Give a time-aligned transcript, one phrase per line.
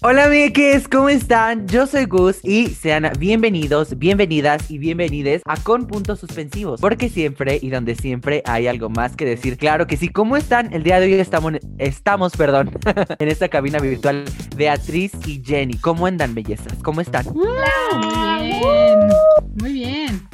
[0.00, 1.66] Hola amigues, ¿cómo están?
[1.66, 7.58] Yo soy Gus y sean bienvenidos, bienvenidas y bienvenides a Con Puntos Suspensivos, porque siempre
[7.60, 9.58] y donde siempre hay algo más que decir.
[9.58, 10.72] Claro que sí, ¿cómo están?
[10.72, 12.70] El día de hoy estamos, estamos perdón,
[13.18, 14.24] en esta cabina virtual
[14.54, 15.76] Beatriz y Jenny.
[15.78, 16.74] ¿Cómo andan, bellezas?
[16.84, 17.26] ¿Cómo están?
[17.34, 18.98] Muy bien,
[19.60, 20.28] muy bien.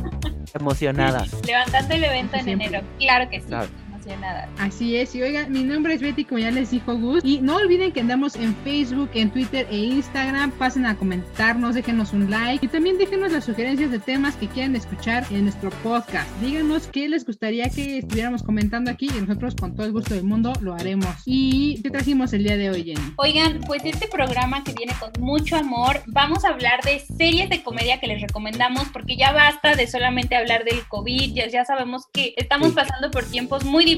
[0.52, 1.30] Emocionadas.
[1.46, 2.82] Levantando el evento en enero.
[2.98, 3.46] Claro que sí.
[3.46, 3.68] Claro.
[4.04, 4.48] Emocionada.
[4.58, 7.24] Así es, y oigan, mi nombre es Betty, como ya les dijo Gus.
[7.24, 10.50] Y no olviden que andamos en Facebook, en Twitter e Instagram.
[10.52, 12.64] Pasen a comentarnos, déjenos un like.
[12.64, 16.28] Y también déjenos las sugerencias de temas que quieran escuchar en nuestro podcast.
[16.40, 20.24] Díganos qué les gustaría que estuviéramos comentando aquí y nosotros con todo el gusto del
[20.24, 21.14] mundo lo haremos.
[21.24, 23.14] ¿Y qué trajimos el día de hoy, Jenny?
[23.16, 27.62] Oigan, pues este programa que viene con mucho amor, vamos a hablar de series de
[27.62, 32.06] comedia que les recomendamos porque ya basta de solamente hablar del COVID, ya, ya sabemos
[32.12, 33.93] que estamos pasando por tiempos muy difíciles,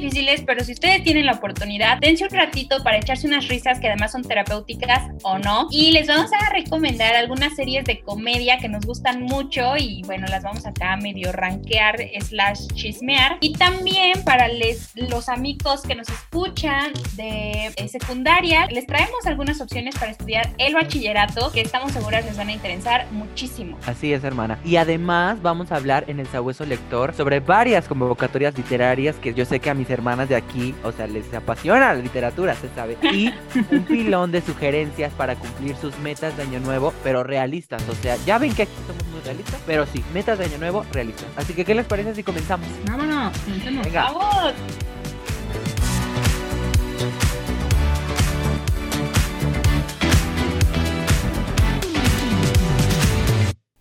[0.46, 4.12] pero si ustedes tienen la oportunidad, dense un ratito para echarse unas risas que además
[4.12, 8.84] son terapéuticas o no, y les vamos a recomendar algunas series de comedia que nos
[8.84, 14.48] gustan mucho y bueno, las vamos acá a medio rankear slash chismear, y también para
[14.48, 20.74] los amigos que nos escuchan de eh, secundaria, les traemos algunas opciones para estudiar el
[20.74, 23.78] bachillerato que estamos seguras les van a interesar muchísimo.
[23.86, 24.58] Así es, hermana.
[24.64, 29.44] Y además vamos a hablar en el Sabueso Lector sobre varias convocatorias literarias que yo
[29.44, 32.96] sé que a mis hermanas de aquí, o sea, les apasiona la literatura, se sabe.
[33.02, 33.32] Y
[33.70, 37.82] un pilón de sugerencias para cumplir sus metas de año nuevo, pero realistas.
[37.88, 40.84] O sea, ya ven que aquí somos muy realistas, pero sí, metas de año nuevo
[40.92, 41.26] realistas.
[41.36, 42.68] Así que, ¿qué les parece si comenzamos?
[42.86, 43.84] Vámonos, comencemos.
[43.84, 44.12] Venga.
[44.12, 44.54] ¡Vamos!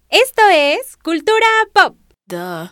[0.09, 1.97] Esto es Cultura Pop.
[2.27, 2.71] Cultura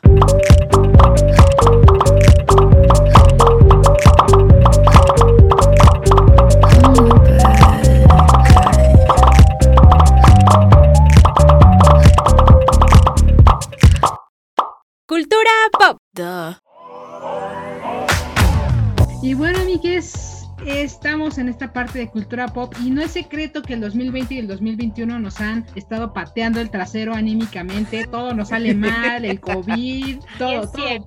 [16.15, 16.57] Pop.
[19.23, 23.73] Y bueno, amigues, estamos en esta parte de cultura pop y no es secreto que
[23.73, 28.75] el 2020 y el 2021 nos han estado pateando el trasero anímicamente, todo nos sale
[28.75, 31.05] mal, el COVID, todo, todo.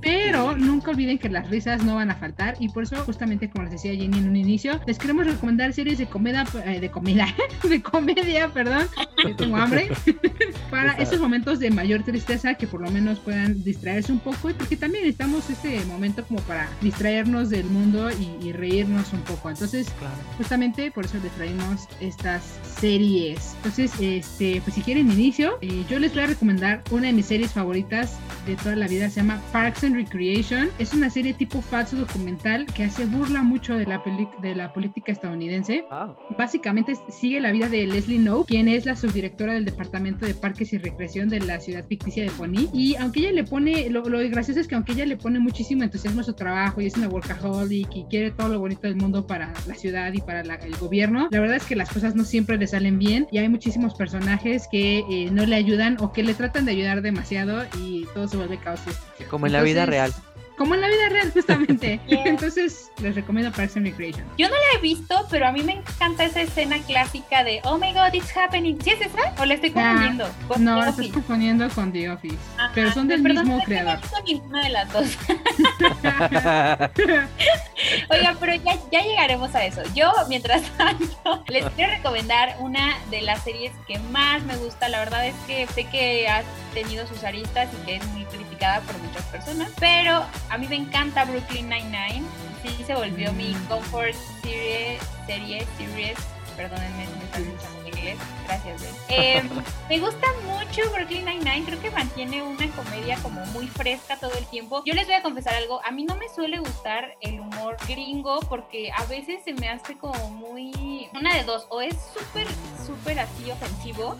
[0.00, 3.64] Pero nunca olviden que las risas no van a faltar y por eso justamente como
[3.64, 7.34] les decía Jenny en un inicio, les queremos recomendar series de comedia, eh, de comedia,
[7.68, 8.86] de comedia, perdón,
[9.22, 9.90] que tengo hambre,
[10.70, 14.54] para esos momentos de mayor tristeza que por lo menos puedan distraerse un poco y
[14.54, 19.50] porque también necesitamos este momento como para distraernos del mundo y, y reírnos un poco.
[19.50, 19.88] Entonces,
[20.36, 23.54] justamente por eso les traemos estas series.
[23.56, 27.26] Entonces, este, pues si quieren inicio, eh, yo les voy a recomendar una de mis
[27.26, 30.70] series favoritas de toda la vida, se llama Parks and Recreation.
[30.78, 34.72] Es una serie tipo falso documental que hace burla mucho de la, peli- de la
[34.72, 35.84] política estadounidense.
[35.90, 36.16] Wow.
[36.38, 40.72] Básicamente sigue la vida de Leslie Knope, quien es la subdirectora del Departamento de Parques
[40.72, 42.68] y Recreación de la ciudad ficticia de Pony.
[42.72, 45.82] Y aunque ella le pone, lo, lo gracioso es que aunque ella le pone muchísimo
[45.82, 49.26] entusiasmo a su trabajo y es una workaholic y quiere todo lo bonito del mundo
[49.26, 52.24] para la ciudad y para la- el gobierno, la verdad es que las cosas no
[52.24, 56.22] siempre le salen bien y hay muchísimos personajes que eh, no le ayudan o que
[56.22, 58.80] le tratan de ayudar demasiado y todo se vuelve caos.
[59.20, 59.24] y.
[59.24, 60.14] Como en la vida Real.
[60.58, 61.98] Como en la vida real, justamente.
[62.06, 62.22] Yeah.
[62.26, 64.22] Entonces, les recomiendo Parks and Recreation.
[64.36, 67.78] Yo no la he visto, pero a mí me encanta esa escena clásica de Oh
[67.78, 68.76] my god, it's happening.
[68.82, 69.34] ¿Sí es esa?
[69.40, 70.28] ¿O la estoy Ah, confundiendo?
[70.48, 72.36] Con No, The la estás confundiendo con The Office.
[72.58, 74.00] Ajá, pero son del perdón, mismo que No he creador.
[74.02, 75.18] visto ninguna de las dos.
[78.10, 79.82] Oiga, pero ya, ya llegaremos a eso.
[79.94, 84.88] Yo, mientras tanto, les quiero recomendar una de las series que más me gusta.
[84.90, 86.42] La verdad es que sé que ha
[86.74, 88.24] tenido sus aristas y que es muy
[88.60, 92.24] criticada por muchas personas, pero a mí me encanta Brooklyn Nine-Nine.
[92.62, 96.18] sí se volvió mi comfort serie, serie, series.
[96.56, 98.18] Perdónenme si me están escuchando en inglés.
[98.44, 98.82] Gracias.
[99.08, 99.42] Eh,
[99.88, 101.64] me gusta mucho Brooklyn Nine-Nine.
[101.64, 104.82] Creo que mantiene una comedia como muy fresca todo el tiempo.
[104.84, 105.80] Yo les voy a confesar algo.
[105.82, 109.96] A mí no me suele gustar el humor gringo porque a veces se me hace
[109.96, 111.08] como muy.
[111.14, 111.66] Una de dos.
[111.70, 112.46] O es súper,
[112.86, 114.18] súper así ofensivo,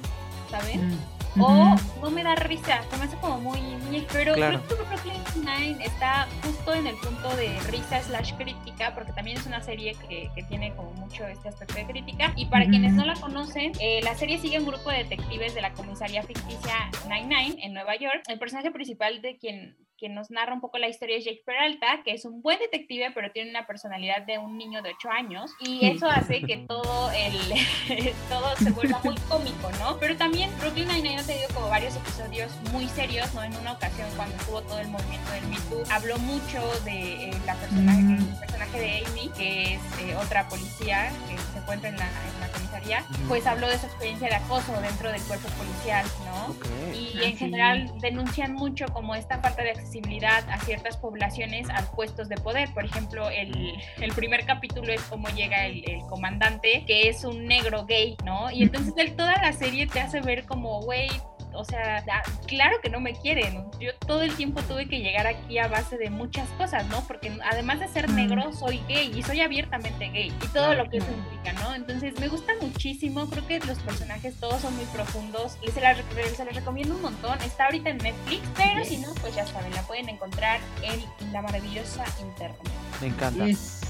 [0.50, 0.98] ¿saben?
[1.38, 4.60] O no me da risa, se me hace como muy, muy pero Claro.
[4.66, 9.36] creo que Brooklyn Nine está justo en el punto de risa slash crítica, porque también
[9.38, 12.32] es una serie que, que tiene como mucho este aspecto de crítica.
[12.36, 15.60] Y para quienes no la conocen, eh, la serie sigue un grupo de detectives de
[15.62, 18.22] la comisaría ficticia Nine Nine en Nueva York.
[18.28, 22.02] El personaje principal de quien quien nos narra un poco la historia es Jake Peralta,
[22.04, 25.52] que es un buen detective, pero tiene una personalidad de un niño de 8 años,
[25.60, 27.34] y eso hace que todo el
[28.28, 29.98] todo se vuelva muy cómico, ¿no?
[29.98, 33.44] Pero también Brooklyn Nine-Nine ha tenido como varios episodios muy serios, ¿no?
[33.44, 37.32] En una ocasión cuando tuvo todo el movimiento del Me Too, habló mucho de eh,
[37.46, 38.49] la personaje, Mm.
[38.70, 42.48] Personaje de Amy, que es eh, otra policía que se encuentra en la, en la
[42.52, 43.28] comisaría, Ujú.
[43.28, 46.52] pues habló de su experiencia de acoso dentro del cuerpo policial, ¿no?
[46.52, 46.66] Ok.
[46.94, 47.36] y Ah, en sí.
[47.38, 52.72] general denuncian mucho como esta falta de accesibilidad a ciertas poblaciones a puestos de poder.
[52.72, 57.46] Por ejemplo, el, el primer capítulo es cómo llega el, el comandante, que es un
[57.46, 58.50] negro gay, ¿no?
[58.50, 61.08] Y entonces él toda la serie te hace ver como, güey,
[61.54, 63.64] o sea, da- claro que no me quieren.
[63.80, 67.00] Yo todo el tiempo tuve que llegar aquí a base de muchas cosas, ¿no?
[67.06, 70.98] Porque además de ser negro, soy gay y soy abiertamente gay y todo lo que
[70.98, 71.74] eso implica, ¿no?
[71.74, 73.26] Entonces me gusta muchísimo.
[73.30, 75.56] Creo que los personajes todos son muy profundos.
[75.62, 75.98] y Se, las
[76.36, 77.40] se recomiendo un montón.
[77.42, 81.42] Está ahorita en Netflix, pero si no, pues ya saben, la pueden encontrar en la
[81.42, 82.60] maravillosa internet.
[83.00, 83.46] Me encanta.
[83.46, 83.80] Es...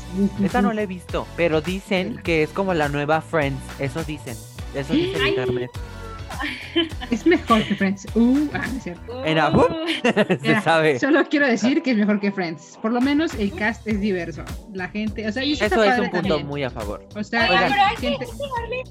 [0.42, 3.62] Esta no la he visto, pero dicen que es como la nueva Friends.
[3.78, 4.36] Eso dicen.
[4.74, 5.30] Eso dice el Ay.
[5.30, 5.70] internet.
[7.10, 8.06] Es mejor que Friends.
[8.14, 9.24] Uh, ah, no es cierto.
[9.24, 9.64] Era- Uh,
[10.42, 10.98] Se sabe.
[10.98, 12.78] Solo quiero decir que es mejor que Friends.
[12.80, 14.44] Por lo menos el cast es diverso.
[14.72, 16.46] La gente, o sea, y está Eso es un punto también.
[16.46, 17.06] muy a favor.
[17.16, 18.82] O sea, pero hay que, gente- hay que darle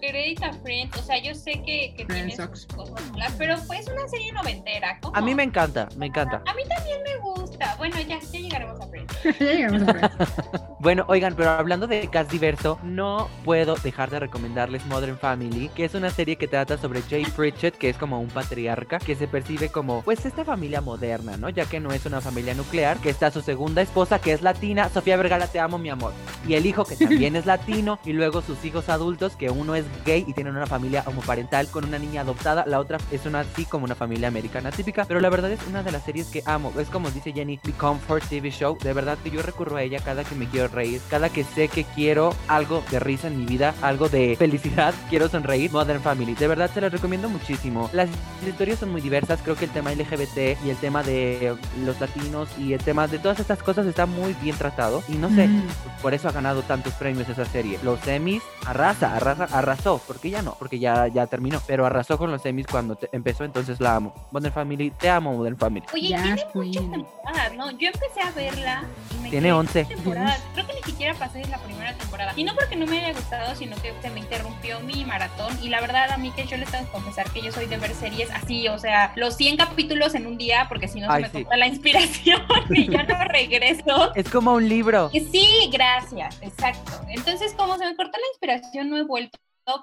[0.00, 0.96] crédito a Friends.
[0.98, 4.98] O sea, yo sé que, que tiene sus cosas malas, pero pues una serie noventera.
[5.00, 5.16] ¿cómo?
[5.16, 6.42] A mí me encanta, me encanta.
[6.46, 7.43] A mí también me gusta.
[7.78, 9.22] Bueno, ya, ya llegaremos a Friends.
[9.38, 10.32] ya llegamos a Friends.
[10.84, 15.86] Bueno, oigan, pero hablando de cast diverso, no puedo dejar de recomendarles Modern Family, que
[15.86, 19.26] es una serie que trata sobre Jay Pritchett, que es como un patriarca, que se
[19.26, 21.48] percibe como, pues, esta familia moderna, ¿no?
[21.48, 24.90] Ya que no es una familia nuclear, que está su segunda esposa, que es latina,
[24.90, 26.12] Sofía Vergara, te amo, mi amor.
[26.46, 29.86] Y el hijo, que también es latino, y luego sus hijos adultos, que uno es
[30.04, 33.64] gay y tienen una familia homoparental con una niña adoptada, la otra es una así
[33.64, 36.72] como una familia americana típica, pero la verdad es una de las series que amo.
[36.78, 38.76] Es como dice Jenny, mi comfort TV show.
[38.82, 41.68] De verdad que yo recurro a ella cada que me quiero reír, cada que sé
[41.68, 45.70] que quiero algo de risa en mi vida, algo de felicidad, quiero sonreír.
[45.72, 47.88] Modern Family, de verdad se las recomiendo muchísimo.
[47.92, 48.08] Las
[48.46, 51.54] historias son muy diversas, creo que el tema LGBT y el tema de
[51.84, 55.28] los latinos y el tema de todas estas cosas está muy bien tratado y no
[55.30, 55.62] sé, Mm.
[56.02, 57.78] por eso ha ganado tantos premios esa serie.
[57.82, 62.30] Los Emmys arrasa, arrasa, arrasó, porque ya no, porque ya, ya terminó, pero arrasó con
[62.30, 64.14] los Emmys cuando te- empezó, entonces la amo.
[64.32, 65.86] Modern Family, te amo Modern Family.
[65.92, 66.64] Oye, Ya, tiene Queen.
[66.64, 67.70] muchas temporadas, ¿no?
[67.72, 69.84] Yo empecé a verla y me Tiene quedé 11.
[69.86, 70.40] sin temporadas.
[70.54, 72.32] Creo que ni siquiera pasé la primera temporada.
[72.36, 75.56] Y no porque no me haya gustado, sino que se me interrumpió mi maratón.
[75.62, 77.76] Y la verdad, a mí que yo les tengo que confesar que yo soy de
[77.78, 81.24] ver series así, o sea, los 100 capítulos en un día, porque si no Ay,
[81.24, 81.44] se me sí.
[81.44, 84.14] corta la inspiración y ya no regreso.
[84.14, 85.10] Es como un libro.
[85.12, 86.92] Sí, gracias, exacto.
[87.08, 89.38] Entonces, como se me cortó la inspiración, no he vuelto.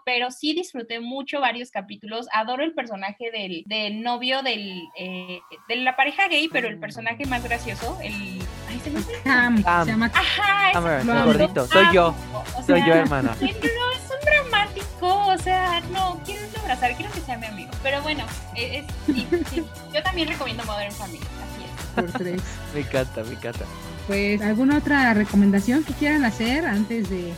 [0.06, 2.28] Pero sí disfruté mucho varios capítulos.
[2.34, 7.26] Adoro el personaje del, del novio del, eh, de la pareja gay, pero el personaje
[7.26, 8.40] más gracioso, el.
[8.70, 9.16] Ay, se me fue.
[9.24, 9.86] Cam, Cam.
[9.86, 11.68] se llama Ajá, lo el gordito.
[11.68, 12.14] Soy yo,
[12.66, 13.36] soy yo, hermana.
[13.42, 17.72] No, es un dramático, o sea, no, quiero abrazar, quiero que sea mi amigo.
[17.84, 18.24] Pero bueno,
[18.56, 19.64] es, es- sí, sí.
[19.94, 22.04] yo también recomiendo Modern Family, así es.
[22.04, 22.42] por tres.
[22.74, 23.66] Me encanta, me encanta.
[24.08, 27.34] Pues, ¿alguna otra recomendación que quieran hacer antes de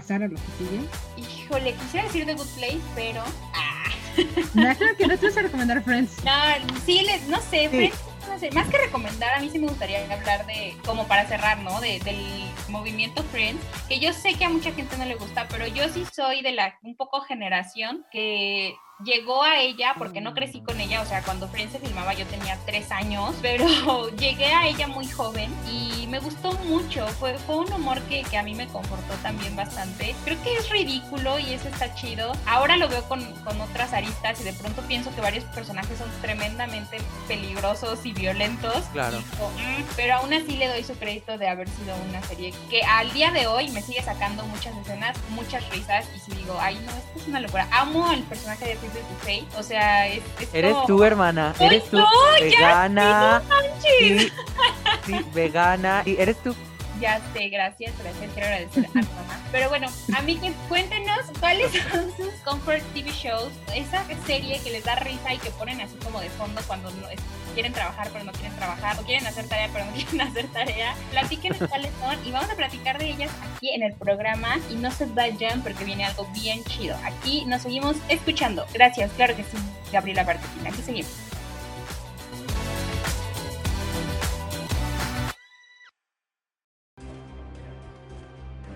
[0.00, 0.80] pasar a lo que sigue?
[1.16, 3.22] Híjole, quisiera decir The Good Place, pero.
[3.54, 3.84] Ah,
[4.54, 6.22] No, creo que no te vas a recomendar Friends.
[6.24, 6.32] no,
[6.84, 7.76] sí, les, no sé, Sí.
[7.76, 7.98] Friends,
[8.28, 11.58] no sé, más que recomendar, a mí sí me gustaría hablar de, como para cerrar,
[11.60, 11.80] ¿no?
[11.80, 12.18] De, del
[12.68, 16.04] movimiento Friends, que yo sé que a mucha gente no le gusta, pero yo sí
[16.12, 18.74] soy de la un poco generación que
[19.04, 22.26] llegó a ella porque no crecí con ella, o sea, cuando Friends se filmaba yo
[22.26, 27.56] tenía tres años, pero llegué a ella muy joven y me gustó mucho, fue, fue
[27.56, 30.14] un humor que, que a mí me confortó también bastante.
[30.24, 32.32] Creo que es ridículo y eso está chido.
[32.46, 36.08] Ahora lo veo con, con otras aristas y de pronto pienso que varios personajes son
[36.22, 36.98] tremendamente
[37.28, 38.84] peligrosos y violentos.
[38.92, 39.18] Claro.
[39.58, 42.82] Y "Mm", pero aún así le doy su crédito de haber sido una serie que
[42.82, 46.76] al día de hoy me sigue sacando muchas escenas, muchas risas y si digo, ay
[46.86, 47.68] no, esto es una locura.
[47.72, 48.76] Amo al personaje de
[49.58, 51.54] O sea, es, es Eres como- tú, hermana.
[51.58, 51.98] ¡Ay, Eres tú.
[52.40, 53.42] vegana.
[53.80, 54.32] Sí,
[55.06, 56.02] sí, vegana.
[56.04, 56.54] Y eres tú.
[57.00, 59.08] Ya sé, gracias, gracias, quiero agradecer a mamá.
[59.52, 64.94] Pero bueno, amigues, cuéntenos cuáles son sus comfort TV shows, esa serie que les da
[64.94, 67.06] risa y que ponen así como de fondo cuando no,
[67.56, 70.94] quieren trabajar pero no quieren trabajar, o quieren hacer tarea pero no quieren hacer tarea.
[71.10, 74.90] Platíquenos cuáles son y vamos a platicar de ellas aquí en el programa y no
[74.90, 76.96] se vayan porque viene algo bien chido.
[77.02, 78.66] Aquí nos seguimos escuchando.
[78.74, 79.56] Gracias, claro que sí,
[79.90, 80.68] Gabriela Bartetina.
[80.68, 81.10] Aquí seguimos.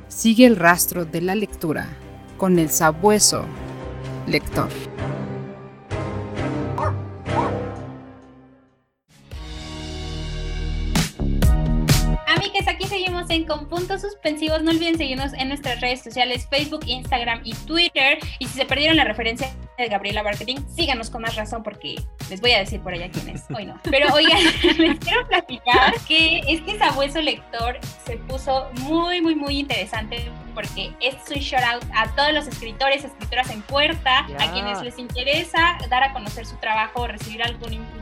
[0.08, 1.86] Sigue el rastro de la lectura
[2.38, 3.44] con el sabueso
[4.26, 4.89] lector.
[13.80, 14.62] Puntos Suspensivos.
[14.62, 18.18] No olviden seguirnos en nuestras redes sociales, Facebook, Instagram y Twitter.
[18.38, 21.94] Y si se perdieron la referencia de Gabriela Marketing, síganos con más razón porque
[22.28, 23.44] les voy a decir por allá quién es.
[23.56, 23.80] Hoy no.
[23.90, 24.38] Pero oigan,
[24.78, 31.14] les quiero platicar que este sabueso lector se puso muy, muy, muy interesante porque es
[31.34, 36.02] un shout out a todos los escritores, escritoras en puerta, a quienes les interesa dar
[36.02, 37.99] a conocer su trabajo, recibir algún impulso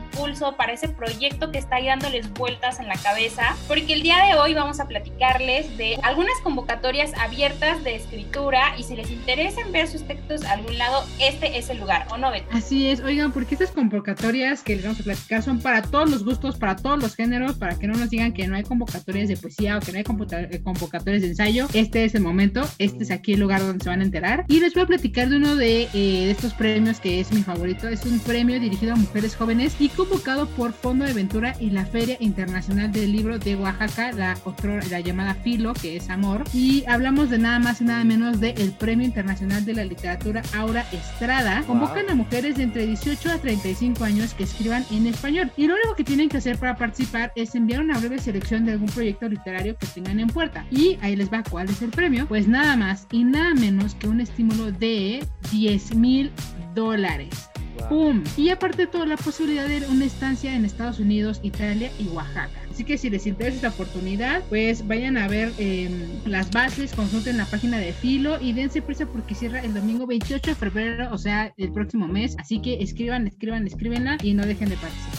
[0.57, 4.35] para ese proyecto que está ahí dándoles vueltas en la cabeza, porque el día de
[4.35, 9.87] hoy vamos a platicarles de algunas convocatorias abiertas de escritura y si les interesa ver
[9.87, 12.47] sus textos a algún lado, este es el lugar, ¿o no, Beto?
[12.51, 16.25] Así es, oigan, porque estas convocatorias que les vamos a platicar son para todos los
[16.25, 19.37] gustos, para todos los géneros, para que no nos digan que no hay convocatorias de
[19.37, 23.33] poesía o que no hay convocatorias de ensayo, este es el momento este es aquí
[23.33, 24.45] el lugar donde se van a enterar.
[24.47, 27.41] Y les voy a platicar de uno de, eh, de estos premios que es mi
[27.41, 27.87] favorito.
[27.87, 31.85] Es un premio dirigido a mujeres jóvenes y convocado por Fondo de Aventura y la
[31.85, 36.45] Feria Internacional del Libro de Oaxaca, la, otro, la llamada Filo, que es Amor.
[36.51, 40.41] Y hablamos de nada más y nada menos del el Premio Internacional de la Literatura
[40.57, 41.63] Aura Estrada.
[41.67, 45.51] Convocan a mujeres de entre 18 a 35 años que escriban en español.
[45.55, 48.71] Y lo único que tienen que hacer para participar es enviar una breve selección de
[48.71, 50.65] algún proyecto literario que tengan en puerta.
[50.71, 52.25] Y ahí les va cuál es el premio.
[52.27, 56.31] Pues nada más y nada menos que un estímulo de 10 mil
[56.73, 57.49] dólares.
[57.87, 58.23] ¡Pum!
[58.37, 62.49] Y aparte de todo, la posibilidad de una estancia en Estados Unidos, Italia y Oaxaca.
[62.69, 65.89] Así que si les interesa esta oportunidad, pues vayan a ver eh,
[66.25, 70.51] las bases, consulten la página de Filo y dense prisa porque cierra el domingo 28
[70.51, 72.35] de febrero, o sea, el próximo mes.
[72.37, 75.18] Así que escriban, escriban, escríbenla y no dejen de participar.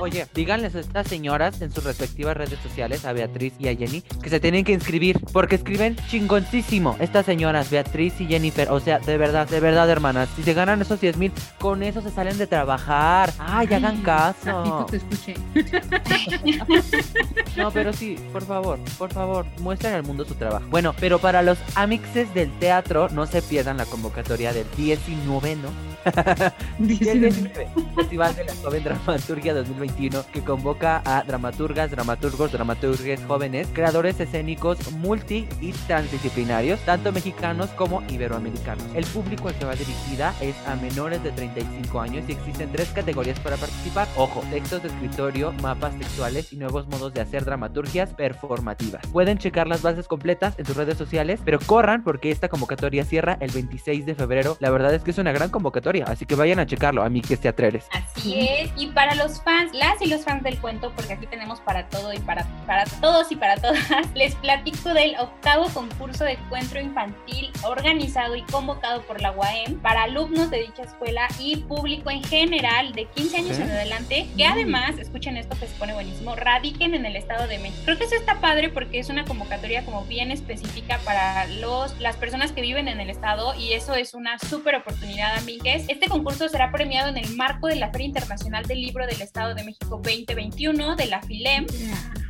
[0.00, 4.00] Oye, díganles a estas señoras en sus respectivas redes sociales, a Beatriz y a Jenny,
[4.00, 6.96] que se tienen que inscribir, porque escriben chingoncísimo.
[6.98, 10.82] Estas señoras, Beatriz y Jennifer, o sea, de verdad, de verdad, hermanas, si se ganan
[10.82, 13.32] esos 10 mil, con eso se salen de trabajar.
[13.38, 14.86] Ay, hagan caso.
[14.90, 15.34] te escuché.
[17.56, 20.64] no, pero sí, por favor, por favor, muestren al mundo su trabajo.
[20.68, 25.94] Bueno, pero para los amixes del teatro, no se pierdan la convocatoria del 19, ¿no?
[26.78, 27.68] 19.
[27.94, 34.92] Festival de la Joven Dramaturgia 2021 que convoca a dramaturgas, dramaturgos, dramaturgues jóvenes, creadores escénicos
[34.92, 38.84] multi y transdisciplinarios, tanto mexicanos como iberoamericanos.
[38.94, 42.88] El público al que va dirigida es a menores de 35 años y existen tres
[42.90, 44.08] categorías para participar.
[44.16, 49.06] Ojo, textos de escritorio, mapas textuales y nuevos modos de hacer dramaturgias performativas.
[49.08, 53.36] Pueden checar las bases completas en sus redes sociales, pero corran porque esta convocatoria cierra
[53.40, 54.56] el 26 de febrero.
[54.60, 57.20] La verdad es que es una gran convocatoria, así que vayan a checarlo, a mí
[57.20, 57.86] que esté atreves.
[57.92, 61.60] Así es, y para los fans, las y los fans del cuento, porque aquí tenemos
[61.60, 66.32] para todo y para, para todos y para todas, les platico del octavo concurso de
[66.32, 72.10] encuentro infantil organizado y convocado por la UAM para alumnos de dicha escuela y público
[72.10, 76.34] en general de 15 años en adelante, que además, escuchen esto que se pone buenísimo,
[76.36, 77.82] radiquen en el Estado de México.
[77.84, 82.16] Creo que eso está padre porque es una convocatoria como bien específica para los, las
[82.16, 85.84] personas que viven en el Estado y eso es una súper oportunidad, amigues.
[85.88, 89.54] Este concurso será premiado en el marco de la Feria Internacional del Libro del Estado
[89.54, 91.66] de México 2021 de la FILEM.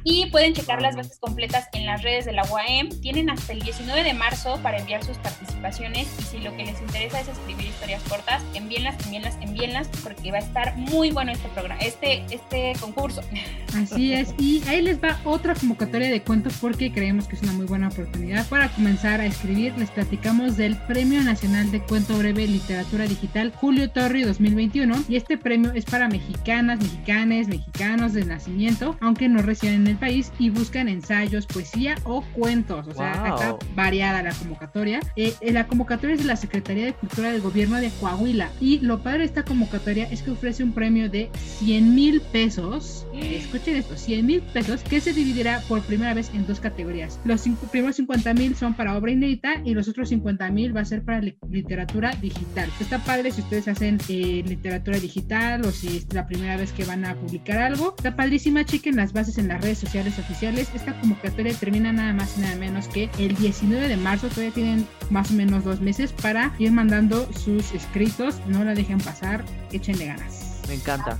[0.07, 2.91] Y pueden checar las bases completas en las redes de la UAM.
[3.01, 6.07] Tienen hasta el 19 de marzo para enviar sus participaciones.
[6.19, 10.39] Y si lo que les interesa es escribir historias cortas, envíenlas, envíenlas, envíenlas, porque va
[10.39, 13.23] a estar muy bueno este programa, este, este concurso.
[13.75, 14.35] Así es.
[14.39, 17.89] Y ahí les va otra convocatoria de cuentos porque creemos que es una muy buena
[17.89, 19.73] oportunidad para comenzar a escribir.
[19.79, 25.05] Les platicamos del Premio Nacional de Cuento Breve Literatura Digital Julio Torri 2021.
[25.09, 29.97] Y este premio es para mexicanas, mexicanes, mexicanos de nacimiento, aunque no residen en el
[29.97, 32.87] país y buscan ensayos, poesía o cuentos.
[32.87, 35.01] O sea, acá variada la convocatoria.
[35.17, 38.51] Eh, eh, la convocatoria es de la Secretaría de Cultura del Gobierno de Coahuila.
[38.61, 43.07] Y lo padre de esta convocatoria es que ofrece un premio de 100 mil pesos.
[43.15, 47.21] escuchen esto, 100 mil pesos que se dividirá por primera vez en dos categorías.
[47.25, 50.83] Los cinco, primeros 50 mil son para obra inédita y los otros 50 mil va
[50.83, 52.71] a ser para literatura digital.
[52.81, 56.85] Está padre si ustedes hacen eh, literatura digital o si es la primera vez que
[56.85, 57.95] van a publicar algo.
[57.97, 60.69] Está padrísima, chequen las bases en las redes sociales oficiales.
[60.75, 64.29] Esta convocatoria termina nada más y nada menos que el 19 de marzo.
[64.29, 68.41] Todavía tienen más o menos dos meses para ir mandando sus escritos.
[68.47, 70.61] No la dejen pasar, échenle ganas.
[70.69, 71.19] Me encanta.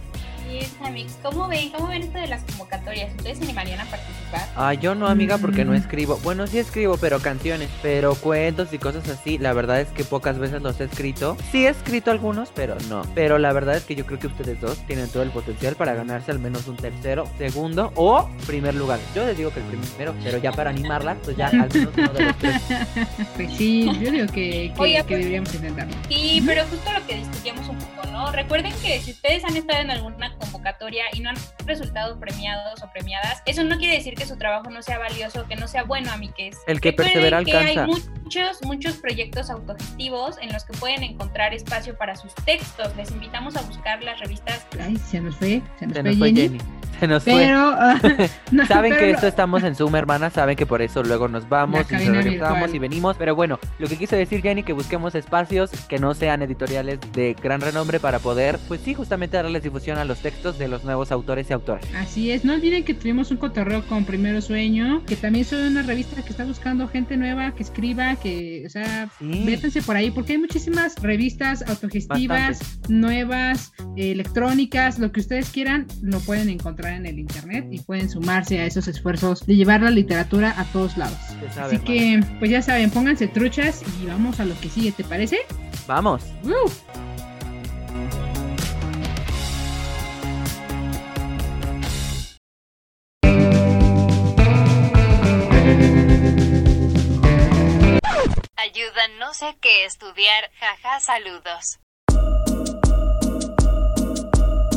[1.23, 1.71] ¿Cómo ven?
[1.71, 3.13] ¿Cómo ven esto de las convocatorias?
[3.17, 4.49] ¿Ustedes se animarían a participar?
[4.57, 5.77] Ah, yo no, amiga, porque no Mm.
[5.77, 6.19] escribo.
[6.23, 7.69] Bueno, sí escribo, pero canciones.
[7.83, 11.37] Pero cuentos y cosas así, la verdad es que pocas veces los he escrito.
[11.51, 13.03] Sí he escrito algunos, pero no.
[13.15, 15.95] Pero la verdad es que yo creo que ustedes dos tienen todo el potencial para
[15.95, 19.01] ganarse al menos un tercero, segundo o primer lugar.
[19.15, 22.13] Yo les digo que el primero, pero ya para animarla, pues ya al menos uno
[22.13, 22.63] de los tres.
[23.37, 25.95] Pues sí, yo digo que, que, Oiga, que pues- deberíamos intentarlo.
[26.09, 28.31] Sí, pero justo lo que discutíamos un poco, ¿no?
[28.31, 31.37] Recuerden que si ustedes han estado en alguna convocatoria y no han
[31.67, 35.57] resultado premiados o premiadas, eso no quiere decir que su trabajo no sea valioso, que
[35.57, 36.59] no sea bueno, amigues.
[36.67, 37.87] El que Recuerden persevera que hay alcanza.
[38.23, 42.95] muchos, muchos proyectos autogestivos en los que pueden encontrar espacio para sus textos.
[42.97, 44.67] Les invitamos a buscar las revistas.
[44.81, 46.59] Ay, se nos fue, se nos Se fue, nos fue Jenny.
[47.05, 47.35] Se nos fue.
[47.35, 48.01] Pero, ah,
[48.51, 50.33] no, Saben pero que esto estamos en Zoom, hermanas.
[50.33, 53.17] Saben que por eso luego nos vamos y cabina regresamos y venimos.
[53.19, 57.37] Pero bueno, lo que quise decir, Jenny, que busquemos espacios que no sean editoriales de
[57.43, 61.13] gran renombre para poder, pues sí, justamente darles difusión a los textos de los nuevos
[61.13, 61.85] autores y autoras.
[61.95, 65.83] Así es, no olviden que tuvimos un cotorreo con Primero Sueño, que también son una
[65.83, 69.43] revista que está buscando gente nueva que escriba, que, o sea, Sí.
[69.45, 75.87] métanse por ahí, porque hay muchísimas revistas autogestivas, nuevas, eh, electrónicas, lo que ustedes quieran,
[76.03, 79.91] lo pueden encontrar en el internet y pueden sumarse a esos esfuerzos de llevar la
[79.91, 81.19] literatura a todos lados.
[81.55, 85.05] Sabe, Así que, pues ya saben, pónganse truchas y vamos a lo que sigue, ¿te
[85.05, 85.39] parece?
[85.87, 86.23] Vamos.
[86.45, 86.71] ¡Uh!
[98.57, 101.79] Ayuda, no sé qué estudiar, jaja, saludos.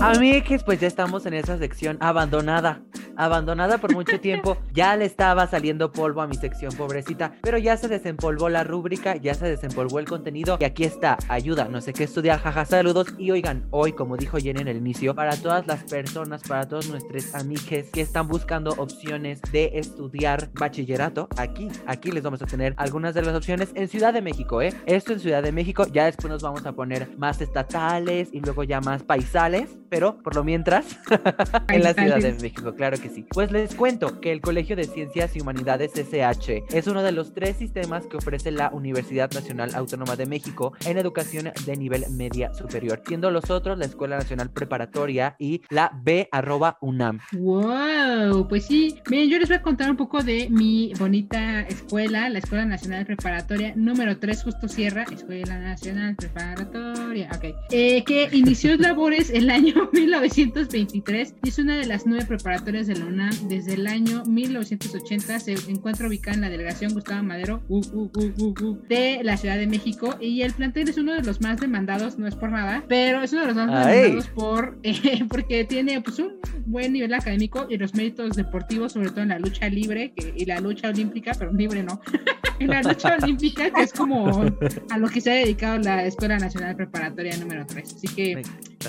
[0.02, 2.82] Amigues, pues ya estamos en esa sección abandonada.
[3.18, 4.58] Abandonada por mucho tiempo.
[4.74, 7.34] Ya le estaba saliendo polvo a mi sección, pobrecita.
[7.42, 10.58] Pero ya se desempolvó la rúbrica, ya se desempolvó el contenido.
[10.62, 13.14] Y aquí está, ayuda, no sé qué estudiar, jaja, saludos.
[13.18, 16.90] Y oigan, hoy, como dijo Jenny en el inicio, para todas las personas, para todos
[16.90, 22.74] nuestros amigues que están buscando opciones de estudiar bachillerato, aquí, aquí les vamos a tener
[22.78, 24.74] algunas de las opciones en Ciudad de México, ¿eh?
[24.86, 28.64] Esto en Ciudad de México, ya después nos vamos a poner más estatales y luego
[28.64, 30.86] ya más paisales, pero por lo mientras
[31.70, 32.38] en la Ciudad de.
[32.38, 33.26] México, claro que sí.
[33.30, 37.34] Pues les cuento que el Colegio de Ciencias y Humanidades SH es uno de los
[37.34, 42.54] tres sistemas que ofrece la Universidad Nacional Autónoma de México en educación de nivel media
[42.54, 47.20] superior, siendo los otros la Escuela Nacional Preparatoria y la B arroba UNAM.
[47.34, 48.96] Wow, pues sí.
[49.10, 53.06] Miren, yo les voy a contar un poco de mi bonita escuela, la Escuela Nacional
[53.06, 59.90] Preparatoria número 3, justo Sierra, Escuela Nacional Preparatoria, ok, eh, que inició labores el año
[59.94, 63.32] 1923 y es una de las nueve preparatorias de la UNAM.
[63.48, 68.78] Desde el año 1980 se encuentra ubicada en la delegación Gustavo Madero uh, uh, uh,
[68.88, 72.28] de la Ciudad de México y el plantel es uno de los más demandados, no
[72.28, 73.96] es por nada, pero es uno de los más Ay.
[73.96, 76.34] demandados por, eh, porque tiene pues un
[76.66, 80.46] buen nivel académico y los méritos deportivos, sobre todo en la lucha libre que- y
[80.46, 82.02] la lucha olímpica, pero libre no.
[82.60, 84.46] en la lucha olímpica, que es como
[84.90, 87.94] a lo que se ha dedicado la Escuela Nacional Preparatoria número 3.
[87.96, 88.42] Así que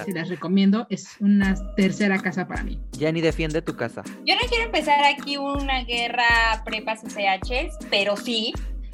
[0.04, 2.78] si las recomiendo, es una tercera casa para mí.
[2.98, 4.02] Jenny defiende tu casa.
[4.24, 8.52] Yo no quiero empezar aquí una guerra prepas SHs, pero sí,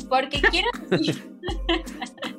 [0.08, 1.30] porque quiero decir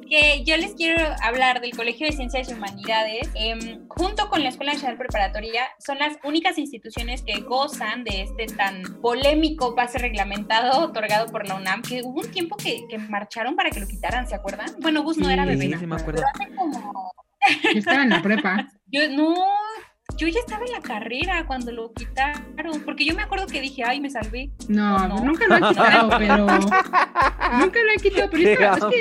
[0.10, 3.30] que yo les quiero hablar del Colegio de Ciencias y Humanidades.
[3.36, 8.46] em, junto con la Escuela Nacional Preparatoria, son las únicas instituciones que gozan de este
[8.48, 13.56] tan polémico pase reglamentado otorgado por la UNAM, que hubo un tiempo que, que marcharon
[13.56, 14.68] para que lo quitaran, ¿se acuerdan?
[14.80, 15.66] Bueno, Gus no Sí, era bebé.
[15.68, 16.24] sí, sí me acuerdo.
[16.34, 17.12] Hace como
[17.74, 18.68] Yo estaba en la prepa.
[18.92, 19.36] yo no,
[20.18, 23.84] yo ya estaba en la carrera cuando lo quitaron, porque yo me acuerdo que dije,
[23.86, 24.52] ay, me salvé.
[24.68, 25.20] No, No.
[25.24, 26.38] nunca lo han quitado, pero.
[26.48, 28.94] Nunca lo han quitado, pero Te esto- es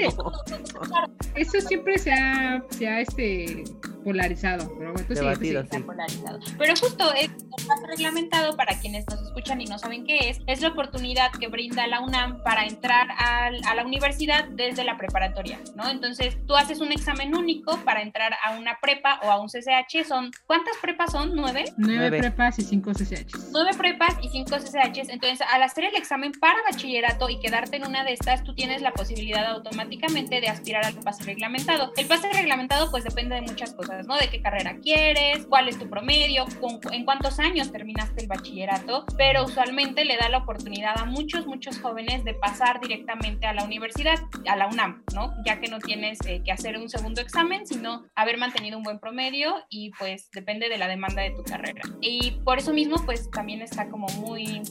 [1.35, 3.64] que eso siempre se ha, se ha este,
[4.04, 4.68] polarizado.
[4.78, 5.70] Pero bueno, tú sigue, tú Debatido, sigue.
[5.70, 5.76] sí.
[5.76, 6.38] Está polarizado.
[6.58, 10.40] Pero justo es el pase reglamentado para quienes nos escuchan y no saben qué es,
[10.46, 14.96] es la oportunidad que brinda la UNAM para entrar al- a la universidad desde la
[14.96, 15.88] preparatoria, ¿no?
[15.90, 20.04] Entonces, tú haces un examen único para entrar a una prepa o a un CCH,
[20.06, 21.34] son, ¿cuántas prepas son?
[21.34, 21.64] ¿Nueve?
[21.76, 22.18] Nueve Nueve.
[22.18, 23.50] prepas y cinco CCHs.
[23.52, 25.08] nueve prepas y cinco CCHs.
[25.08, 28.82] Entonces, al hacer el examen para bachillerato y quedarte en una de estas, tú tienes
[28.82, 31.92] la posibilidad automáticamente de aspirar al pase reglamentado.
[31.96, 33.93] El pase reglamentado, pues depende de muchas cosas.
[34.02, 34.16] ¿No?
[34.16, 36.44] De qué carrera quieres, cuál es tu promedio,
[36.92, 41.78] en cuántos años terminaste el bachillerato, pero usualmente le da la oportunidad a muchos, muchos
[41.80, 45.33] jóvenes de pasar directamente a la universidad, a la UNAM, ¿no?
[45.44, 48.98] Ya que no tienes eh, que hacer un segundo examen, sino haber mantenido un buen
[48.98, 51.83] promedio y pues depende de la demanda de tu carrera.
[52.00, 54.62] Y por eso mismo pues también está como muy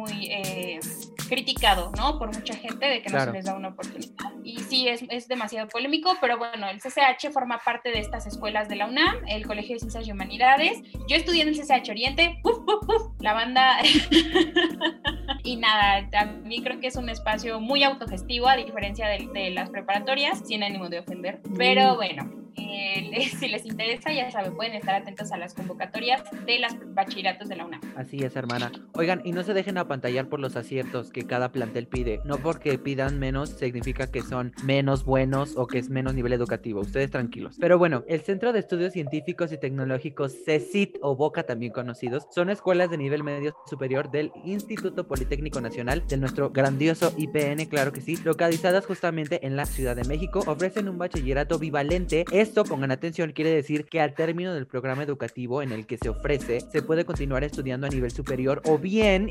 [0.00, 0.80] muy eh,
[1.28, 2.18] criticado, ¿no?
[2.18, 4.32] Por mucha gente de que no se les da una oportunidad.
[4.42, 8.68] Y sí, es, es, demasiado polémico, pero bueno, el CCH forma parte de estas escuelas
[8.68, 10.82] de la UNAM, el Colegio de Ciencias y Humanidades.
[11.06, 13.76] Yo estudié en el CCH Oriente, uf, uf, uf, la banda...
[15.44, 19.70] y nada, también creo que es un espacio muy autogestivo, a diferencia de, de las
[19.70, 21.40] preparatorias, sin ánimo de ofender.
[21.56, 21.96] Pero mm.
[21.96, 26.76] bueno, eh, si les interesa, ya saben, pueden estar atentos a las convocatorias de las
[26.94, 27.80] bachilleratos de la UNAM.
[27.96, 28.70] Así es, hermana.
[28.94, 32.20] Oigan, y no se dejen apantallar por los aciertos que cada plantel pide.
[32.24, 36.80] No porque pidan menos significa que son menos buenos o que es menos nivel educativo.
[36.80, 37.56] Ustedes tranquilos.
[37.58, 42.50] Pero bueno, el Centro de Estudios Científicos y Tecnológicos CECIT o BOCA también conocidos son
[42.50, 48.00] escuelas de nivel medio superior del Instituto Politécnico Nacional de nuestro grandioso IPN, claro que
[48.00, 50.44] sí, localizadas justamente en la Ciudad de México.
[50.46, 52.24] Ofrecen un bachillerato bivalente.
[52.30, 56.10] Esto, pongan atención, quiere decir que al término del programa educativo en el que se
[56.10, 59.28] ofrece, se puede continuar estudiando a nivel superior o bien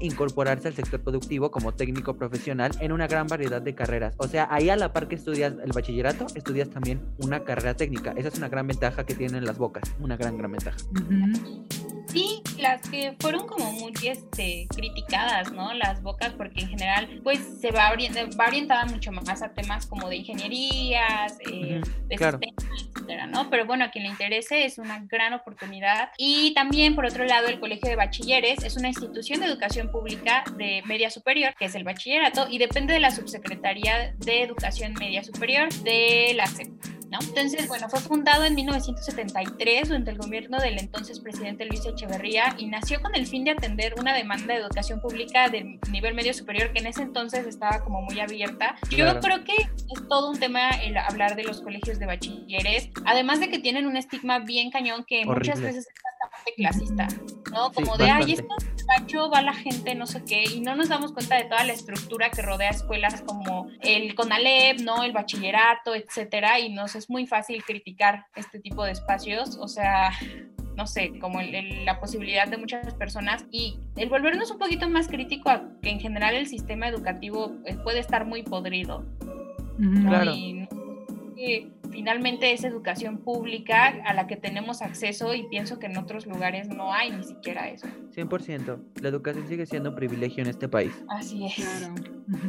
[0.49, 4.15] incorporarse al sector productivo como técnico profesional en una gran variedad de carreras.
[4.17, 8.13] O sea, ahí a la par que estudias el bachillerato, estudias también una carrera técnica.
[8.17, 10.77] Esa es una gran ventaja que tienen las bocas, una gran, gran ventaja.
[12.11, 15.73] Sí, las que fueron como muy este, criticadas, ¿no?
[15.73, 20.09] Las bocas, porque en general, pues se va, va orientada mucho más a temas como
[20.09, 23.49] de ingenierías, eh, de sistemas, etcétera, ¿no?
[23.51, 26.09] Pero bueno, a quien le interese es una gran oportunidad.
[26.17, 30.43] Y también, por otro lado, el Colegio de Bachilleres es una institución de educación pública
[30.57, 35.23] de media superior, que es el bachillerato, y depende de la Subsecretaría de Educación Media
[35.23, 36.98] Superior de la SEP.
[37.11, 42.67] Entonces, bueno, fue fundado en 1973 durante el gobierno del entonces presidente Luis Echeverría y
[42.67, 46.71] nació con el fin de atender una demanda de educación pública de nivel medio superior
[46.71, 48.75] que en ese entonces estaba como muy abierta.
[48.89, 53.39] Yo creo que es todo un tema el hablar de los colegios de bachilleres, además
[53.39, 55.93] de que tienen un estigma bien cañón que muchas veces es
[56.39, 57.07] bastante clasista,
[57.51, 57.71] ¿no?
[57.71, 61.35] Como de, ay, esto va la gente, no sé qué, y no nos damos cuenta
[61.35, 65.03] de toda la estructura que rodea escuelas como el CONALEP, ¿no?
[65.03, 70.11] El bachillerato, etcétera, y nos es muy fácil criticar este tipo de espacios, o sea,
[70.75, 75.49] no sé, como la posibilidad de muchas personas y el volvernos un poquito más crítico
[75.49, 79.05] a que en general el sistema educativo eh, puede estar muy podrido.
[79.77, 80.33] Claro
[81.91, 86.67] finalmente es educación pública a la que tenemos acceso y pienso que en otros lugares
[86.69, 87.87] no hay ni siquiera eso.
[88.15, 88.79] 100%.
[89.01, 90.91] La educación sigue siendo un privilegio en este país.
[91.09, 91.89] Así es.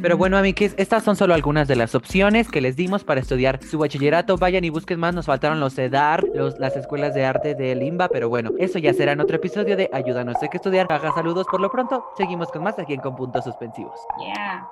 [0.01, 3.63] Pero bueno, amigues, estas son solo algunas de las opciones que les dimos para estudiar
[3.63, 4.37] su bachillerato.
[4.37, 5.15] Vayan y busquen más.
[5.15, 8.93] Nos faltaron los EDAR, los, las escuelas de arte de Limba, pero bueno, eso ya
[8.93, 10.87] será en otro episodio de Ayúdanos a que estudiar.
[10.89, 12.05] Haga saludos por lo pronto.
[12.17, 13.99] Seguimos con más aquí en Con Puntos Suspensivos.
[14.19, 14.67] Yeah.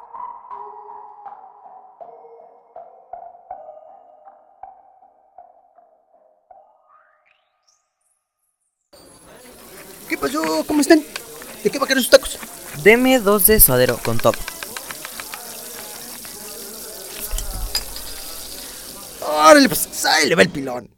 [10.09, 10.63] ¿Qué pasó?
[10.65, 11.03] ¿Cómo están?
[11.63, 12.39] ¿De qué va a querer sus tacos?
[12.81, 14.35] Deme dos de suadero con top.
[19.21, 20.89] Órale, pues ahí le va el pilón.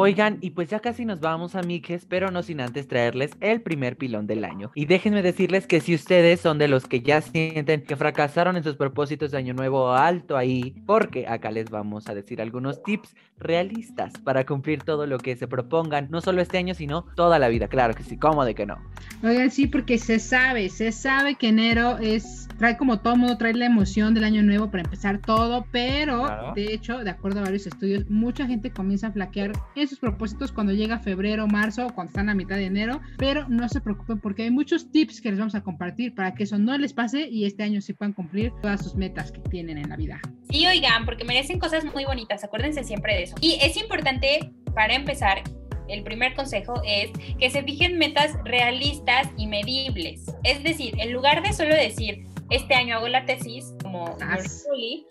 [0.00, 3.62] Oigan, y pues ya casi nos vamos a Miques, pero no sin antes traerles el
[3.62, 4.70] primer pilón del año.
[4.76, 8.62] Y déjenme decirles que si ustedes son de los que ya sienten que fracasaron en
[8.62, 13.16] sus propósitos de año nuevo, alto ahí, porque acá les vamos a decir algunos tips
[13.40, 17.48] realistas para cumplir todo lo que se propongan, no solo este año, sino toda la
[17.48, 17.66] vida.
[17.66, 18.76] Claro que sí, ¿cómo de que no?
[19.24, 23.54] Oigan, sí, porque se sabe, se sabe que enero es, trae como todo mundo, trae
[23.54, 27.66] la emoción del año nuevo para empezar todo, pero de hecho, de acuerdo a varios
[27.66, 29.50] estudios, mucha gente comienza a flaquear
[29.88, 33.68] sus propósitos cuando llega febrero, marzo o cuando están a mitad de enero, pero no
[33.68, 36.76] se preocupen porque hay muchos tips que les vamos a compartir para que eso no
[36.78, 39.96] les pase y este año sí puedan cumplir todas sus metas que tienen en la
[39.96, 40.20] vida.
[40.50, 43.36] Sí, oigan, porque merecen cosas muy bonitas, acuérdense siempre de eso.
[43.40, 45.42] Y es importante, para empezar,
[45.88, 50.24] el primer consejo es que se fijen metas realistas y medibles.
[50.44, 54.16] Es decir, en lugar de solo decir, este año hago la tesis, como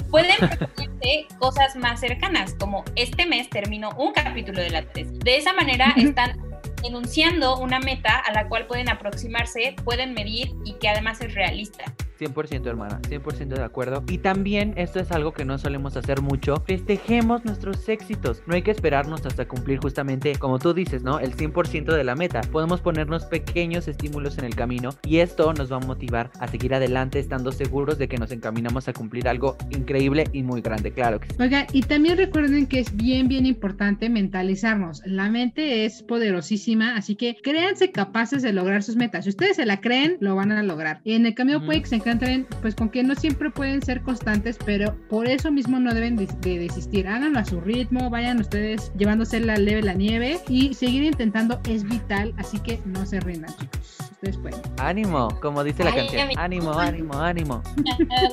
[0.09, 5.19] pueden proponerse cosas más cercanas, como este mes termino un capítulo de la tesis.
[5.19, 6.39] De esa manera están
[6.83, 11.85] enunciando una meta a la cual pueden aproximarse, pueden medir y que además es realista.
[12.17, 14.03] 100% hermana, 100% de acuerdo.
[14.07, 18.41] Y también esto es algo que no solemos hacer mucho, festejemos nuestros éxitos.
[18.45, 21.19] No hay que esperarnos hasta cumplir justamente, como tú dices, ¿no?
[21.19, 22.41] El 100% de la meta.
[22.51, 26.73] Podemos ponernos pequeños estímulos en el camino y esto nos va a motivar a seguir
[26.73, 31.19] adelante estando seguros de que nos encaminamos a cumplir algo increíble y muy grande, claro
[31.19, 31.35] que sí.
[31.39, 35.01] Oiga, y también recuerden que es bien, bien importante mentalizarnos.
[35.05, 39.25] La mente es poderosísima, así que créanse capaces de lograr sus metas.
[39.25, 41.01] Si ustedes se la creen, lo van a lograr.
[41.05, 44.57] En el camino puede que se encuentren, pues con que no siempre pueden ser constantes,
[44.65, 47.07] pero por eso mismo no deben de, de desistir.
[47.07, 51.83] Háganlo a su ritmo, vayan ustedes llevándose la leve la nieve y seguir intentando es
[51.83, 53.97] vital, así que no se rindan, chicos.
[54.11, 54.61] Ustedes pueden.
[54.79, 56.27] Ánimo, como dice la Ay, canción.
[56.29, 57.61] mí- Ánimo, ánimo, ánimo.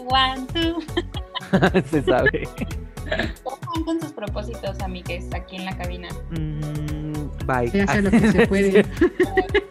[0.09, 0.79] One, two.
[1.91, 2.49] se sabe.
[3.43, 6.09] ¿Cómo van con sus propósitos, amigues, aquí en la cabina?
[6.31, 6.94] Mm,
[7.45, 7.69] bye.
[7.71, 8.87] Se hace lo que se puede.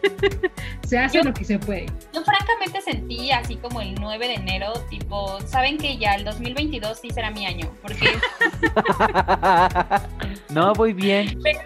[0.86, 1.86] se hace lo que se puede.
[2.12, 6.98] Yo francamente sentí así como el 9 de enero, tipo, saben que ya el 2022
[7.00, 8.18] sí será mi año, porque
[10.50, 11.38] no, voy bien.
[11.42, 11.60] pero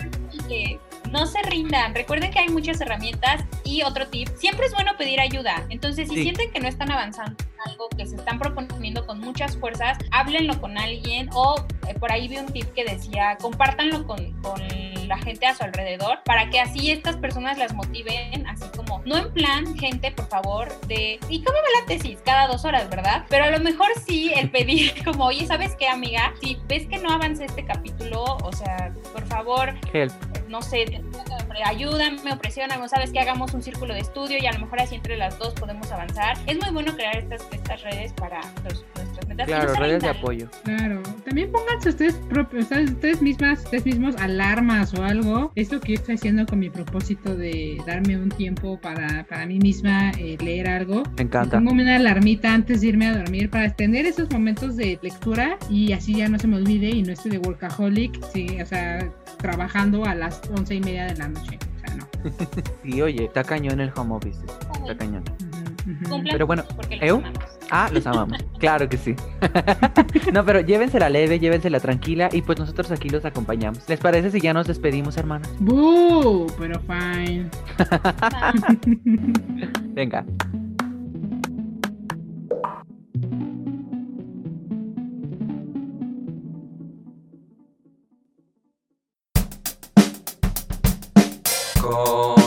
[1.10, 1.94] no se rindan.
[1.94, 5.66] Recuerden que hay muchas herramientas y otro tip, siempre es bueno pedir ayuda.
[5.68, 6.22] Entonces, si Sí.
[6.22, 10.60] sienten que no están avanzando en algo que se están proponiendo con muchas fuerzas, háblenlo
[10.60, 11.56] con alguien o
[11.88, 14.60] eh, por ahí vi un tip que decía, compártanlo con, con
[15.08, 18.77] la gente a su alrededor para que así estas personas las motiven, así como,
[19.08, 22.18] no en plan, gente, por favor, de, ¿y cómo va la tesis?
[22.24, 23.24] Cada dos horas, ¿verdad?
[23.28, 26.34] Pero a lo mejor sí el pedir como, oye, ¿sabes qué, amiga?
[26.40, 30.12] Si ves que no avance este capítulo, o sea, por favor, Help.
[30.48, 30.84] no sé,
[31.64, 34.80] ayúdame o presióname, o sabes que hagamos un círculo de estudio y a lo mejor
[34.80, 36.36] así entre las dos podemos avanzar.
[36.46, 39.46] Es muy bueno crear estas, estas redes para los- nuestras metas.
[39.46, 40.48] Claro, redes de apoyo.
[40.64, 45.52] Claro, también pónganse ustedes propios, ustedes, ustedes mismas, ustedes mismos alarmas o algo.
[45.56, 49.58] Esto que yo estoy haciendo con mi propósito de darme un tiempo para, para mí
[49.58, 51.02] misma eh, leer algo.
[51.18, 51.58] Me encanta.
[51.58, 55.92] Pongo una alarmita antes de irme a dormir para tener esos momentos de lectura y
[55.92, 60.06] así ya no se me olvide y no esté de workaholic, sí, o sea, trabajando
[60.06, 61.58] a las once y media de la noche.
[61.76, 62.08] O sea, no.
[62.84, 64.40] Sí, oye, está cañón el home office.
[64.80, 65.24] Está cañón.
[65.96, 67.16] Cumplan Pero bueno, porque los ¿eu?
[67.18, 67.38] amamos.
[67.70, 68.38] Ah, los amamos.
[68.58, 69.14] Claro que sí.
[70.32, 73.88] no, pero llévensela leve, llévensela tranquila y pues nosotros aquí los acompañamos.
[73.88, 75.48] ¿Les parece si ya nos despedimos, hermanas?
[75.60, 76.48] ¡Bú!
[76.58, 77.48] Pero fine.
[79.94, 80.24] Venga.
[91.80, 92.37] Con.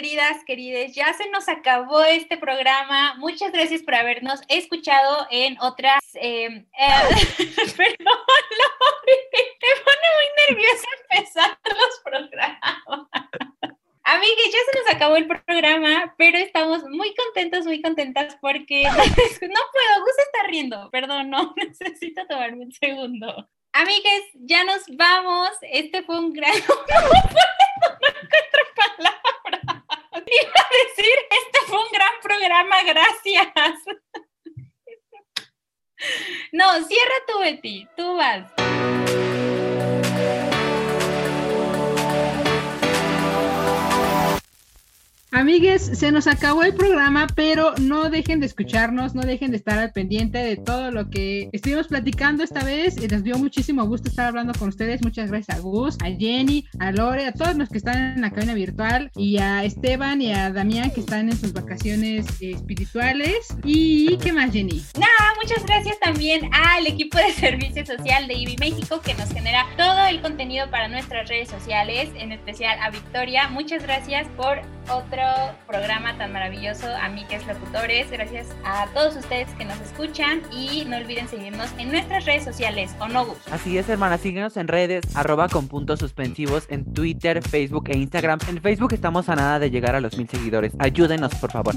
[0.00, 3.16] Queridas, querides, ya se nos acabó este programa.
[3.18, 6.00] Muchas gracias por habernos escuchado en otras.
[6.14, 6.64] eh, eh,
[7.76, 8.16] perdón,
[8.56, 9.18] Lori,
[9.60, 12.78] me pone muy nerviosa empezar los programas.
[14.04, 18.90] Amigues, ya se nos acabó el programa, pero estamos muy contentos, muy contentas porque no
[18.90, 23.50] puedo, Gus está riendo, perdón, no, necesito tomarme un segundo.
[23.74, 25.50] Amigues, ya nos vamos.
[25.60, 26.54] Este fue un gran.
[26.58, 29.30] No puedo, no encuentro palabras.
[30.30, 33.48] Iba decir, este fue un gran programa, gracias.
[36.52, 38.50] No, cierra tú, Betty, tú vas.
[45.32, 49.78] Amigues, se nos acabó el programa, pero no dejen de escucharnos, no dejen de estar
[49.78, 52.96] al pendiente de todo lo que estuvimos platicando esta vez.
[53.10, 55.02] Nos dio muchísimo gusto estar hablando con ustedes.
[55.02, 58.32] Muchas gracias a Gus, a Jenny, a Lore, a todos los que están en la
[58.32, 63.56] cabina virtual, y a Esteban y a Damián que están en sus vacaciones espirituales.
[63.64, 64.82] ¿Y qué más, Jenny?
[64.94, 69.64] Nada, muchas gracias también al equipo de servicio social de IBI México que nos genera
[69.76, 73.48] todo el contenido para nuestras redes sociales, en especial a Victoria.
[73.48, 74.60] Muchas gracias por
[75.20, 78.10] otro programa tan maravilloso, amigues locutores.
[78.10, 82.94] Gracias a todos ustedes que nos escuchan y no olviden seguirnos en nuestras redes sociales,
[82.98, 83.38] ¿o no, Gus?
[83.50, 88.38] Así es, hermana, síguenos en redes, arroba con puntos suspensivos, en Twitter, Facebook e Instagram.
[88.48, 90.72] En Facebook estamos a nada de llegar a los mil seguidores.
[90.78, 91.74] Ayúdenos, por favor.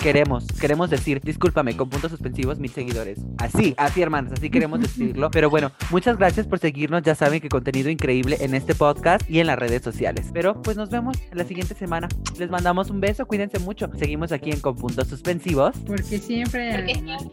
[0.00, 3.18] Queremos, queremos decir, discúlpame, con puntos suspensivos, mil seguidores.
[3.38, 5.30] Así, así, hermanas, así queremos decirlo.
[5.30, 7.02] Pero bueno, muchas gracias por seguirnos.
[7.02, 10.30] Ya saben que contenido increíble en este podcast y en las redes sociales.
[10.32, 12.08] Pero pues nos vemos la siguiente semana.
[12.38, 13.90] Les mandamos un beso, cuídense mucho.
[13.98, 15.76] Seguimos aquí en Con Puntos Suspensivos.
[15.86, 17.24] Porque siempre hay más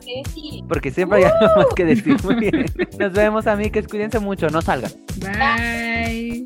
[0.00, 0.64] que decir.
[0.68, 1.58] Porque siempre hay algo uh.
[1.58, 2.16] más que decir.
[2.24, 2.66] Muy bien.
[2.98, 3.86] Nos vemos, amigues.
[3.88, 4.48] Cuídense mucho.
[4.50, 4.92] No salgan.
[5.16, 6.44] Bye.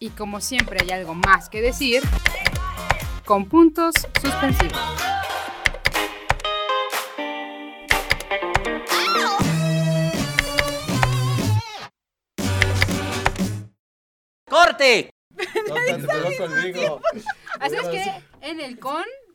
[0.00, 2.02] Y como siempre hay algo más que decir,
[3.24, 4.78] con puntos suspensivos.
[14.78, 15.10] ¡Corte!
[15.66, 17.00] Tócate, te conmigo.
[17.58, 19.04] Así es que en el con